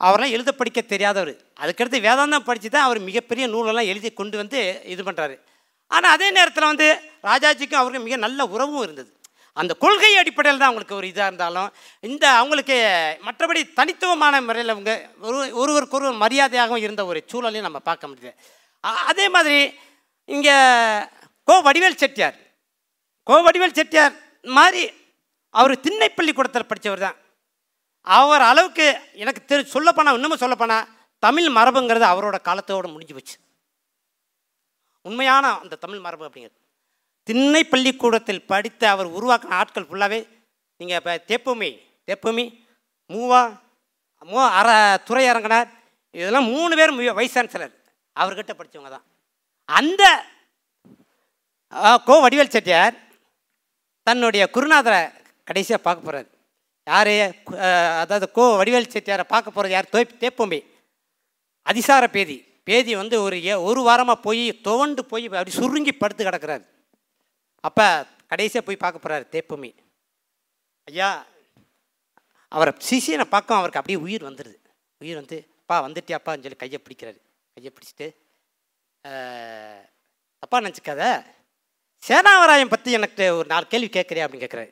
அவரெல்லாம் 0.06 0.34
எழுத 0.36 0.50
படிக்க 0.60 0.80
தெரியாதவர். 0.94 1.34
அதுக்கடுத்து 1.62 2.06
வேதாந்தம் 2.08 2.48
படித்து 2.50 2.70
தான் 2.76 2.86
அவர் 2.88 3.00
மிகப்பெரிய 3.10 3.46
நூலெல்லாம் 3.54 3.90
எழுதி 3.94 4.10
கொண்டு 4.20 4.36
வந்து 4.42 4.60
இது 4.94 5.02
பண்ணுறாரு 5.08 5.36
ஆனால் 5.96 6.14
அதே 6.16 6.28
நேரத்தில் 6.38 6.72
வந்து 6.72 6.88
ராஜாஜிக்கும் 7.30 7.82
அவருக்கும் 7.82 8.08
மிக 8.08 8.18
நல்ல 8.26 8.42
உறவும் 8.56 8.84
இருந்தது. 8.86 9.10
அந்த 9.58 9.74
கொள்கை 9.84 10.12
அடிப்படையில் 10.20 10.60
தான் 10.62 10.70
அவங்களுக்கு 10.70 10.98
ஒரு 11.00 11.08
இதாக 11.12 11.30
இருந்தாலும் 11.30 11.70
இந்த 12.10 12.26
அவங்களுக்கு 12.42 12.78
மற்றபடி 13.28 13.62
தனித்துவமான 13.80 14.36
முறையில் 14.48 14.74
அவங்க 14.74 14.92
ஒரு 15.28 15.40
ஒருவருக்கு 15.62 15.98
ஒருவர் 16.00 16.22
மரியாதையாகவும் 16.24 16.84
இருந்த 16.86 17.04
ஒரு 17.12 17.22
சூழலையும் 17.32 17.68
நம்ம 17.68 17.82
பார்க்க 17.90 18.12
முடியுது. 18.12 18.34
அதே 19.12 19.26
மாதிரி 19.36 19.58
இங்கே 20.36 20.56
கோ 21.50 21.56
வடிவேல் 21.68 22.02
செட்டியார். 22.04 22.38
கோ 23.30 23.38
வடிவேல் 23.48 23.78
செட்டியார் 23.80 24.16
மாதிரி 24.60 24.84
அவர் 25.62 25.74
திண்ணை 25.86 26.10
பள்ளிக்கூடத்தில் 26.18 26.70
படித்தவர் 26.72 27.06
தான். 27.08 27.18
அவர் 28.08 28.44
அளவுக்கு 28.50 28.86
எனக்கு 29.24 29.42
தெரி 29.46 29.64
சொல்லப்போனால் 29.76 30.18
இன்னமும் 30.18 30.44
சொல்லப்போனால் 30.44 30.88
தமிழ் 31.24 31.50
மரபுங்கிறது 31.58 32.06
அவரோட 32.12 32.38
காலத்தோடு 32.48 32.88
முடிஞ்சு 32.94 33.14
போச்சு. 33.16 33.36
உண்மையான 35.06 35.46
அந்த 35.64 35.76
தமிழ் 35.84 36.02
மரபு 36.06 36.26
அப்படிங்கிறது. 36.28 36.58
திண்ணை 37.28 37.62
பள்ளிக்கூடத்தில் 37.74 38.48
படித்த 38.52 38.84
அவர் 38.94 39.10
உருவாக்கின 39.18 39.56
ஆட்கள் 39.62 39.88
ஃபுல்லாகவே 39.90 40.20
நீங்கள் 40.80 41.00
இப்போ 41.00 41.14
தெப்புமி 41.32 41.70
தெப்புமி 42.10 42.46
மூவா 43.10 43.42
மூ 44.32 44.40
அற 44.60 44.68
துறை 45.08 45.22
துறையரங்கனார் 45.22 45.70
இதெல்லாம் 46.16 46.50
மூணு 46.54 46.74
பேரும் 46.80 47.00
வைஸ் 47.20 47.36
சான்சலர் 47.38 47.74
அவர்கிட்ட 48.16 48.54
படித்தவங்க 48.58 48.92
தான். 48.96 49.06
அந்த 49.70 50.04
கோ 52.08 52.16
வடிவேல் 52.24 52.54
செட்டியார் 52.56 52.96
தன்னுடைய 54.08 54.44
குருநாதரை 54.56 55.02
கடைசியாக 55.48 55.82
பார்க்க 55.86 56.08
போகிறார் 56.08 56.30
யார்? 56.88 57.14
அதாவது 58.04 58.28
கோ 58.38 58.44
வடிவேல் 58.60 58.94
செட்டியாரை 58.94 59.26
பார்க்க 59.34 59.56
போகிறது 59.56 59.76
யார்? 59.76 59.92
தோய் 59.96 60.20
தேப்பொம்பி. 60.24 60.60
அதிசார 61.68 62.04
பேதி. 62.16 62.38
பேதி 62.70 62.92
வந்து 63.02 63.16
ஒரு 63.26 63.38
ஏ 63.50 63.54
ஒரு 63.70 63.82
வாரமாக 63.88 64.20
போய் 64.26 64.44
துவண்டு 64.66 65.02
போய் 65.12 65.26
அப்படி 65.30 65.54
சுருங்கி 65.60 65.94
படுத்து 66.02 66.24
கிடக்குறாரு. 66.28 66.64
அப்போ 67.68 67.86
கடைசியாக 68.32 68.64
போய் 68.68 68.84
பார்க்க 68.84 69.04
போகிறாரு 69.04 69.26
தேப்பமி 69.36 69.70
ஐயா 70.88 71.10
அவரை 72.52 72.72
சிசியனை 72.88 73.26
பார்க்க 73.34 73.60
அவருக்கு 73.60 73.80
அப்படியே 73.82 74.00
உயிர் 74.06 74.28
வந்துடுது 74.30 74.58
உயிர் 75.02 75.20
வந்து 75.22 75.38
அப்பா 75.62 75.76
வந்துட்டியாப்பான்னு 75.86 76.44
சொல்லி 76.46 76.60
கையை 76.64 76.80
பிடிக்கிறாரு. 76.86 77.20
கையை 77.56 77.72
பிடிச்சிட்டு 77.76 78.08
அப்பா 80.44 80.58
நினச்சிக்காத. 80.66 81.04
சேனாவராயம் 82.04 82.74
பற்றி 82.74 82.92
எனக்கு 83.00 83.26
ஒரு 83.40 83.48
நாலு 83.54 83.66
கேள்வி 83.74 83.90
கேட்குறியா? 83.98 84.26
அப்படின்னு 84.26 84.46
கேட்குறாரு. 84.46 84.72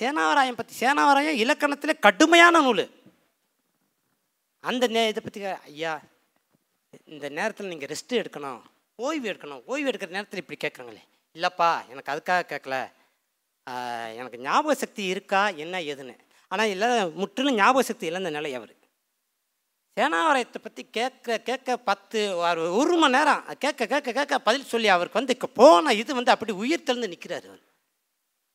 சேனாவராயம் 0.00 0.56
பற்றி 0.56 0.86
சேனாவராயம் 0.86 1.40
இலக்கணத்தில் 1.42 1.98
கடுமையான 1.98 2.60
நூல். 2.60 2.84
அந்த 4.60 4.86
நே 4.86 5.08
இதை 5.08 5.22
பற்றி 5.22 5.44
ஐயா 5.44 6.00
இந்த 7.04 7.28
நேரத்தில் 7.28 7.66
நீங்கள் 7.66 7.88
ரெஸ்ட்டு 7.88 8.12
எடுக்கணும் 8.12 8.60
ஓய்வு 8.96 9.28
எடுக்கணும். 9.32 9.62
ஓய்வு 9.66 9.90
எடுக்கிற 9.90 10.08
நேரத்தில் 10.08 10.42
இப்படி 10.42 10.58
கேட்குறாங்களே 10.64 11.02
இல்லைப்பா 11.34 11.70
எனக்கு 11.88 12.12
அதுக்காக 12.14 12.40
கேட்கல 12.52 12.76
எனக்கு 14.14 14.38
ஞாபக 14.38 14.74
சக்தி 14.74 15.04
இருக்கா 15.04 15.48
என்ன 15.48 15.80
ஏதுன்னு 15.80 16.16
ஆனால் 16.48 16.66
இல்லை 16.66 17.10
முற்றிலும் 17.10 17.54
ஞாபக 17.54 17.82
சக்தி 17.82 18.06
இழந்த 18.06 18.30
நிலை 18.30 18.54
அவர். 18.54 18.74
சேனாவரயத்தை 19.96 20.58
பற்றி 20.62 20.82
கேட்க 20.90 21.38
கேட்க 21.38 21.76
பத்து 21.76 22.18
ஒரு- 22.46 22.76
ஒரு 22.76 22.94
மணி 22.96 23.16
நேரம். 23.16 23.44
கேட்க 23.58 23.86
கேட்க 23.86 24.12
கேட்க 24.12 24.38
பதில் 24.38 24.70
சொல்லி 24.72 24.88
அவருக்கு 24.88 25.18
வந்து 25.18 25.34
இப்போ 25.34 25.48
போன 25.60 25.92
இது 25.94 26.14
வந்து 26.14 26.30
அப்படி 26.30 26.52
உயிர் 26.52 26.82
தெளிந்து 26.82 27.08
நிற்கிறார் 27.08 27.46
அவர். 27.46 27.62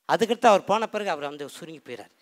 அதுக்கடுத்து 0.10 0.48
அவர் 0.52 0.70
போன 0.70 0.88
பிறகு 0.94 1.10
அவர் 1.14 1.30
வந்து 1.32 1.46
சுருங்கி 1.58 1.82
போயிறார். 1.84 2.14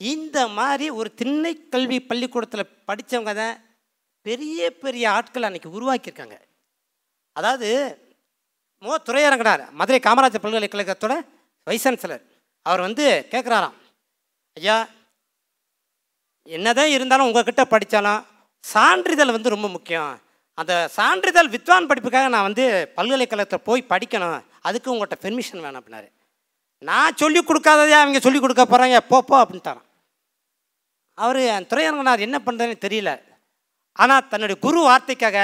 இந்த 0.00 0.38
மாதிரி 0.58 0.86
ஒரு 1.00 1.08
திண்ணை 1.20 1.52
கல்வி 1.74 1.98
பள்ளிக்கூடத்தில் 2.00 2.72
படித்தவங்க 2.88 3.34
தான் 3.40 3.60
பெரிய 4.26 4.70
பெரிய 4.84 5.04
ஆட்கள் 5.10 5.46
அன்றைக்கி 5.48 5.70
உருவாக்கியிருக்காங்க. 5.76 6.36
அதாவது 7.36 7.68
மோ 8.84 8.94
துறையரங்கனார் 9.08 9.62
மதுரை 9.80 10.00
காமராஜர் 10.06 10.44
பல்கலைக்கழகத்தோட 10.44 11.14
வைஸ் 11.66 11.84
சான்சலர் 11.86 12.24
அவர் 12.66 12.84
வந்து 12.86 13.04
கேட்குறாராம் 13.32 13.76
ஐயா 14.56 14.76
என்னதான் 16.56 16.94
இருந்தாலும் 16.96 17.26
உங்ககிட்ட 17.28 17.64
படித்தாலும் 17.64 18.24
சான்றிதழ் 18.64 19.34
வந்து 19.36 19.54
ரொம்ப 19.54 19.68
முக்கியம். 19.68 20.12
அந்த 20.58 20.72
சான்றிதழ் 20.96 21.52
வித்வான் 21.54 21.88
படிப்புக்காக 21.90 22.32
நான் 22.34 22.48
வந்து 22.48 22.64
பல்கலைக்கழகத்தில் 22.96 23.66
போய் 23.68 23.90
படிக்கணும். 23.92 24.40
அதுக்கு 24.68 24.90
உங்கள்கிட்ட 24.92 25.18
பெர்மிஷன் 25.24 25.64
வேணும் 25.64 25.80
அப்படின்னாரு. 25.80 26.08
நான் 26.88 27.18
சொல்லி 27.22 27.40
கொடுக்காததே 27.42 27.96
அவங்க 28.00 28.20
சொல்லி 28.24 28.40
கொடுக்க 28.40 28.64
போகிறாங்க 28.64 28.96
போ 29.10 29.18
போ 29.28 29.34
அப்படின்ட்டாரான் 29.42 29.88
அவர் 31.18 31.40
துறையரங்கனார் 31.70 32.26
என்ன 32.26 32.36
பண்ணுறதுன்னு 32.46 32.84
தெரியல. 32.84 33.10
ஆனால் 34.02 34.28
தன்னுடைய 34.30 34.56
குரு 34.66 34.78
வார்த்தைக்காக 34.88 35.38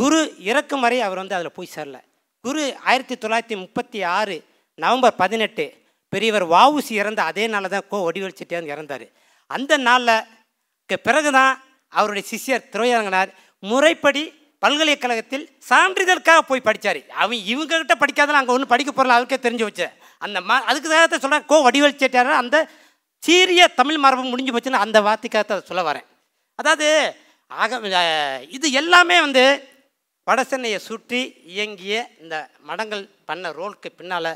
குரு 0.00 0.18
இறக்கும் 0.50 0.84
வரை 0.84 0.98
அவர் 1.06 1.20
வந்து 1.22 1.36
அதில் 1.36 1.56
போய் 1.56 1.74
சேரல. 1.74 1.98
குரு 2.44 2.62
ஆயிரத்தி 2.88 3.14
தொள்ளாயிரத்தி 3.22 3.56
முப்பத்தி 3.62 3.98
ஆறு 4.18 4.36
நவம்பர் 4.78 5.18
பதினெட்டு 5.22 5.64
பெரியவர் 6.12 6.46
வாவுசி 6.54 6.92
இறந்த 7.02 7.20
அதே 7.30 7.44
நாளில் 7.52 7.74
தான் 7.74 7.86
கோ 7.90 7.98
வடிவேல் 8.06 8.38
செட்டியார் 8.40 8.72
இறந்தார். 8.74 9.06
அந்த 9.50 9.72
நாளில் 9.88 10.26
பிறகு 11.06 11.30
தான் 11.38 11.52
அவருடைய 11.92 12.24
சிஷ்யர் 12.32 12.68
துறையரங்கனார் 12.72 13.30
முறைப்படி 13.62 14.22
பல்கலைக்கழகத்தில் 14.62 15.46
சான்றிதழ்காக 15.68 16.40
போய் 16.50 16.66
படித்தார் 16.68 17.00
அவன் 17.22 17.40
இவங்ககிட்ட 17.52 17.94
படிக்காதனால 18.02 18.40
அங்கே 18.40 18.54
ஒன்றும் 18.54 18.72
படிக்க 18.72 18.90
போகிறல 18.92 19.16
அவருக்கே 19.16 19.38
தெரிஞ்சு 19.46 19.66
வச்சேன் 19.68 19.94
அந்த 20.26 20.38
மா 20.48 20.56
அதுக்கு 20.70 20.88
தான் 20.88 21.22
சொல்கிறேன் 21.24 21.46
கோ 21.50 21.56
வடிவேல் 21.66 22.00
சேட்டார் 22.02 22.40
அந்த 22.42 22.56
சீரிய 23.26 23.62
தமிழ் 23.80 24.02
மரபு 24.04 24.24
முடிஞ்சு 24.32 24.52
போச்சுன்னு 24.54 24.84
அந்த 24.84 24.98
வார்த்தைக்காக 25.06 25.58
சொல்ல 25.70 25.82
வரேன். 25.88 26.06
அதாவது 26.60 26.88
ஆக 27.62 27.80
இது 28.56 28.66
எல்லாமே 28.80 29.16
வந்து 29.26 29.44
வடசென்னையை 30.28 30.78
சுற்றி 30.88 31.20
இயங்கிய 31.52 31.94
இந்த 32.22 32.34
மடங்கள் 32.68 33.02
பண்ண 33.30 33.50
ரோலுக்கு 33.58 33.88
பின்னால் 33.98 34.30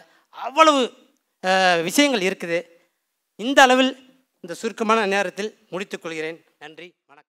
அவ்வளவு 0.46 0.80
விஷயங்கள் 1.88 2.26
இருக்குது. 2.28 2.58
இந்த 3.40 3.58
அளவில் 3.66 3.92
இந்த 4.44 4.54
சுருக்கமான 4.60 5.06
நேரத்தில் 5.14 5.50
முடித்துக்கொள்கிறேன் 5.72 6.38
நன்றி 6.64 6.88
வணக்கம். 7.10 7.27